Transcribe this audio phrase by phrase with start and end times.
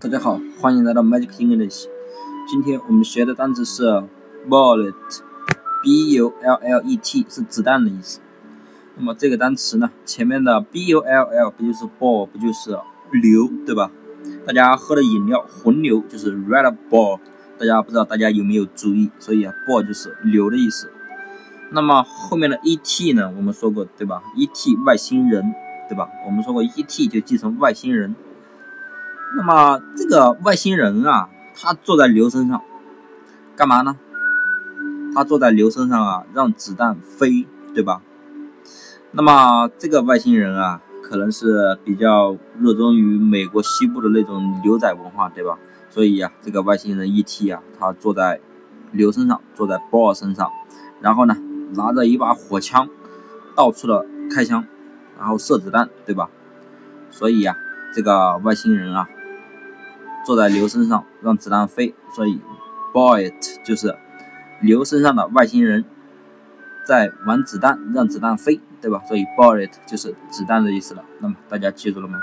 [0.00, 1.86] 大家好，欢迎来到 Magic English。
[2.48, 3.82] 今天我们学的单词是
[4.48, 8.20] bullet，b u l l e t 是子弹的意思。
[8.96, 12.78] 那么这个单词呢，前面的 b u l l 不就是 ball，不就是
[13.10, 13.90] 流，对吧？
[14.46, 17.18] 大家喝的饮料红牛就是 red ball，
[17.58, 19.10] 大家不知道大家有没有注意？
[19.18, 20.92] 所以啊，ball 就是流的意思。
[21.72, 25.42] 那么后面的 e t 呢，我们说过对吧？e t 外星人，
[25.88, 26.08] 对吧？
[26.24, 28.14] 我们说过 e t 就记成外星人。
[29.38, 32.60] 那么这个外星人啊，他坐在牛身上，
[33.54, 33.96] 干嘛呢？
[35.14, 38.02] 他坐在牛身上啊，让子弹飞，对吧？
[39.12, 45.56] 那么这个外星人啊，可能是比较热衷于美国西部的那种牛仔文化，对吧？
[45.88, 47.48] 所以呀，这个外星人 E.T.
[47.48, 48.40] 啊，他坐在
[48.90, 50.50] 牛身上，坐在波尔身上，
[51.00, 51.36] 然后呢，
[51.74, 52.88] 拿着一把火枪，
[53.54, 54.64] 到处的开枪，
[55.16, 56.28] 然后射子弹，对吧？
[57.12, 57.56] 所以呀，
[57.94, 59.08] 这个外星人啊。
[60.28, 62.38] 坐在牛身上让子弹飞，所以
[62.92, 63.32] bullet
[63.64, 63.96] 就是
[64.60, 65.86] 牛身上的外星人
[66.86, 69.02] 在玩子弹，让子弹飞，对吧？
[69.08, 71.02] 所以 bullet 就是子弹的意思了。
[71.20, 72.20] 那么大家记住了吗？